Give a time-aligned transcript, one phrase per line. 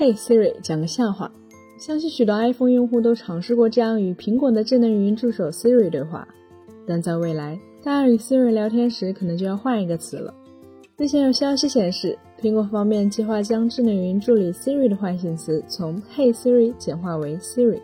[0.00, 1.30] Hey Siri，讲个笑话。
[1.78, 6.26] 相信许多 iPhone 用户都尝试过这样与苹果的智能语音助手 Siri 对话，
[6.86, 10.32] 但在未来，大家与 Siri 聊天时可能就要换一个词了。
[10.96, 17.82] 日前有消息显示，苹果方面计划将智能语音助理 Siri 的唤醒词从 Hey Siri 简化为 Siri。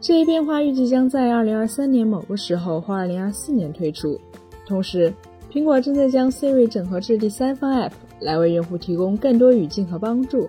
[0.00, 4.16] 这一变化预计将在2023年某个时候或2024年推出。
[4.64, 5.12] 同时，
[5.52, 7.90] 苹果正在将 Siri 整合至第三方 App，
[8.20, 10.48] 来为用户提供更多语境和帮助。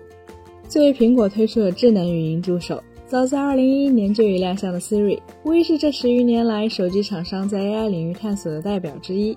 [0.70, 9.36] 作为苹果推出的智能语音助手，早在2011年就已亮相的 Siri，无疑是这十余年来手机厂商在 AI 领域探索的代表之一。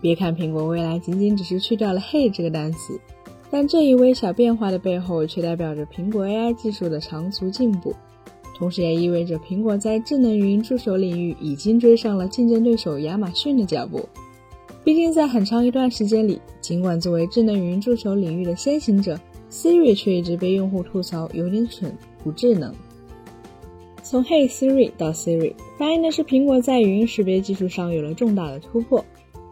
[0.00, 2.98] 别看苹果未来仅仅只是去掉了 “Hey” 这个单词，
[3.48, 7.94] 但这一微小变化的背后，却代表着苹果 AI 技术的长足进步，
[8.58, 14.00] 同时也意味着苹果在智能语音助手领域已经追上了竞争对手亚马逊的脚步。
[14.82, 19.16] 毕竟，在很长一段时间里，尽管作为智能语音助手领域的先行者
[19.52, 22.74] ，Siri 却一直被用户吐槽有点蠢、不智能。
[24.02, 29.04] 从 Hey Siri 到 Siri，反映的是苹果在语音识别技术上有了重大的突破。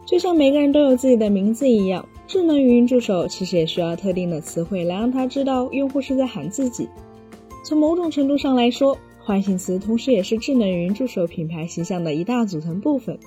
[0.05, 6.89] 就像每个人都有自己的名字一样，智能语音助手其实也需要特定的词汇来让它知道用户是在喊自己。
[7.63, 13.17] 从某种程度上来说，唤醒词同时也是智能语音助手品牌形象的一大组成部分。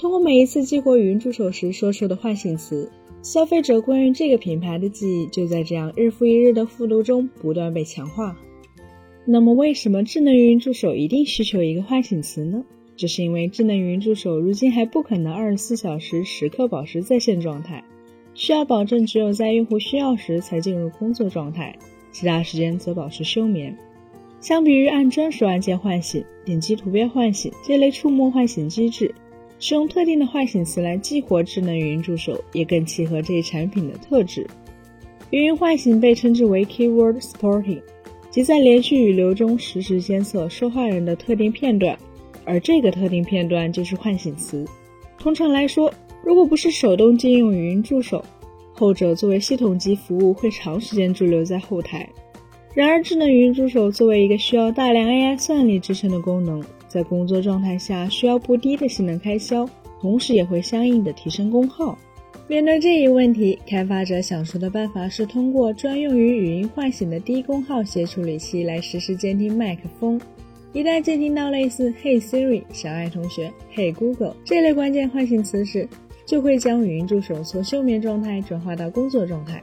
[0.00, 2.90] 通过每一次激活语音助手时说出的唤醒词。
[3.20, 8.34] 消费者关于这个品牌的记忆就在这样日复一日的复读中不断被强化。
[9.26, 12.64] 那么，为什么智能语音助手一定需求一个唤醒词呢？
[12.96, 17.84] 这是因为智能语音助手如今还不可能二十四小时时刻保持在线状态，
[18.32, 21.78] 需要保证只有在用户需要时才进入工作状态，
[22.10, 23.76] 其他时间则保持休眠。
[24.40, 29.14] 相比于按专属按键唤醒、点击图标唤醒这类触摸唤醒机制。
[29.60, 34.46] 使用特定的唤醒词来激活智能语音助手，也更契合这一产品的特质。
[35.28, 37.82] 语音唤醒被称之为 Keyword Supporting，
[38.30, 41.96] 即在连续语流中实时监测说话人的特定片段，
[42.46, 44.66] 而这个特定片段就是唤醒词。
[45.18, 45.92] 通常来说，
[46.24, 48.24] 如果不是手动禁用语音助手，
[48.72, 52.08] 后者作为系统级服务会长时间驻留在后台。
[52.72, 59.68] 然而，智能语音助手作为一个需要大量 AI 算力支撑的功能，在工作状态下需要不低的性能开销，
[60.00, 61.98] 同时也会相应的提升功耗。
[62.46, 70.20] 面对这一问题，开发者想出的办法是通过专用于语音唤醒的低功耗协处理器来实时监听麦克风。
[70.72, 75.88] 一旦监听到类似 “Hey Siri”、“小爱同学”、“Hey Google” 这类关键唤醒词时，
[76.24, 79.60] 就会将语音助手从休眠状态转化到工作状态。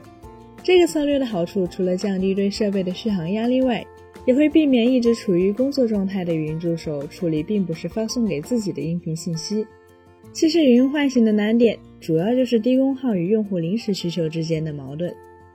[0.62, 3.86] 这个策略的好处，除了降低对设备的续航压力外，
[4.26, 9.66] 也会避免一直处于工作状态的语音助手处理并不是发送给自己的音频信息。
[10.30, 15.12] 其实，语音唤醒的难点主要就是低功耗与用户临时需求之间的矛盾。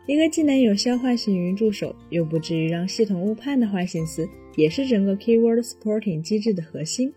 [0.08, 7.14] 一个既能有效唤醒语音助手，又不至于让系统误判的唤醒词，也是整个 Keyword Supporting 机制的核心。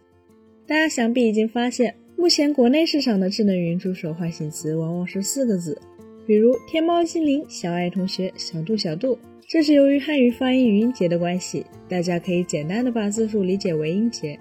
[0.66, 5.80] 大家想必已经发现，目前国内市场的智能语音助手唤醒词往往是四个字。
[6.26, 9.16] 比如天猫精灵、小爱同学、小度小度，
[9.46, 14.36] 这是由于汉语发音语音节的关系，大家可以简单的把字数理解为音节。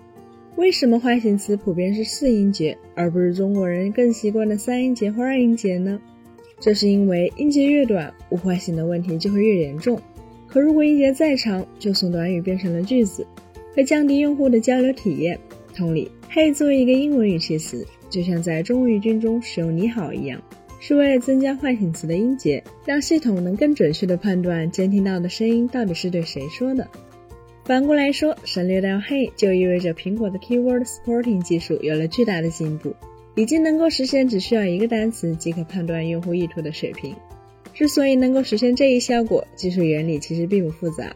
[0.56, 6.02] 为什么唤醒词普遍是四音节，而不是中国人更习惯的三音节或二音节呢？
[6.60, 10.02] 这是因为音节越短，误唤醒的问题就会越严重。
[10.48, 13.28] 可如果音节再长，就从短语变成了句子，
[13.76, 15.38] 会降低用户的交流体验。
[15.76, 20.42] 同理，Hey 作为一个英文语气词，就像在中文语境中使用你好一样。
[20.88, 26.88] 是为了增加唤醒词的音节，让系统能更准确地判断监听到的声音到底是对谁说的。
[27.64, 32.94] 反过来说，省略掉 Hey 就意味着苹果的 Keyword Supporting 技术有了巨大的进步，
[33.34, 37.16] 已经能够实现只需要一个单词即可判断用户意图的水平。
[37.74, 41.16] 之所以能够实现这一效果，技术原理其实并不复杂。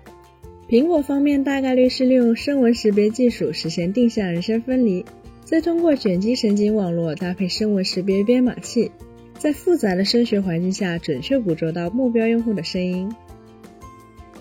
[0.68, 5.06] 苹果方面大概率是利用声纹识别技术实现定向人声分离，
[5.44, 8.90] 再通过卷积神经网络搭配声纹识别编码器。
[9.39, 13.09] 在复杂的声学环境下，准确捕捉到目标用户的声音。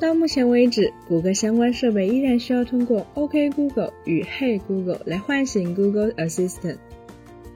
[0.00, 6.78] 到目前为止，谷歌相关设备依然需要通过 OK Google 与 Hey Google 来唤醒 Google Assistant。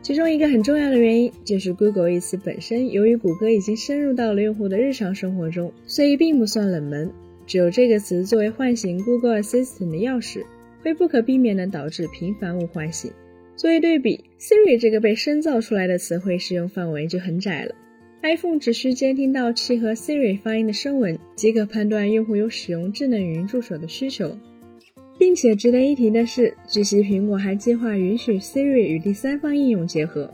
[0.02, 7.10] 其中一个很重要的原因就是 Google 一词本身，由于谷歌已经深入到了用户的日常生活中，所以并不算冷门。
[7.44, 10.44] 只有这个词作为唤醒 Google Assistant 的钥匙，
[10.84, 13.10] 会不可避免地导致频繁误唤醒。
[13.62, 17.72] 作为对比，Siri 这个被深造出来的词汇适用范围就很窄了。
[18.20, 24.36] iPhone 只需监听到契合 Siri 发音的声纹，即可判断用户有使用智能语音助手的需求。
[25.16, 30.28] 并且值得一提的是，据悉苹果还计划允许 Siri 与第三方应用结合，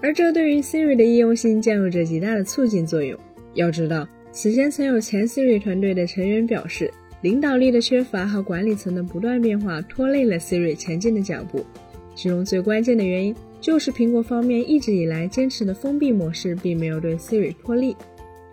[0.00, 3.16] 而这对于 Siri 的应用性将有着极大的促进作用。
[3.54, 6.92] 要知道，此前曾有前 Siri 团队的成员表示，
[7.22, 11.64] 领导力的缺乏和管理层的不断变化拖累了 Siri 前进的脚步。
[12.14, 17.96] 其中最关键的原因就是苹果方面一直以来坚持的封闭模式并没有对 Siri 破例，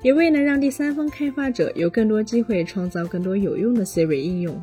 [0.02, 4.62] 也未能让第三方开发者有更多机会创造更多有用的 Siri 应用。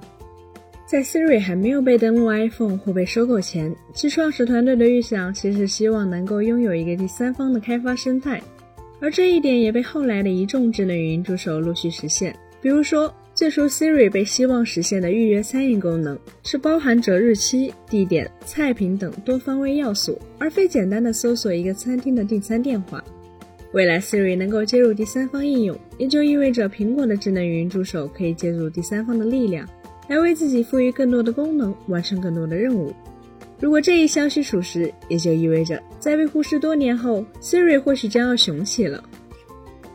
[0.86, 8.42] 在 Siri 还没有被登录 iPhone 或被收购前，其创始团队的预想其实希望能够拥有一个第三方的开发生态，
[8.98, 12.34] 而这一点也被后来的一众智能语音助手陆续实现。
[12.62, 23.00] 比如说，最初 Siri 被希望实现的预约餐饮功能，是包含着日期、地点、菜品等多方位要素，而非简单的搜索一个餐厅的订餐电话。
[23.70, 29.64] 未来 Siri 能够接入第三方应用，也就意味着苹果的智能语音助手可以借助第三方的力量。
[30.08, 32.92] 来为自己赋予更多的功能，完成更多的任务。
[33.60, 39.07] 如果这一消息属实，也就意味着在被忽视多年后，Siri 或许将要雄起了。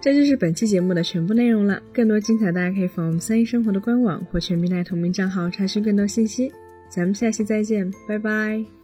[0.04, 1.82] 这就是本期节目的全部内容了。
[1.94, 6.52] 更多精彩，大家可以访问三一生活的官网或全平台同名账号查询更多信息。
[6.90, 8.83] 咱们下期再见，拜拜。